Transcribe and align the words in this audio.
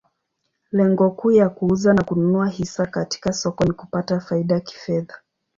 Lengo 0.71 1.11
kuu 1.11 1.31
ya 1.31 1.49
kuuza 1.49 1.93
na 1.93 2.03
kununua 2.03 2.47
hisa 2.49 2.85
katika 2.85 3.33
soko 3.33 3.63
ni 3.63 3.73
kupata 3.73 4.19
faida 4.19 4.59
kifedha. 4.59 5.15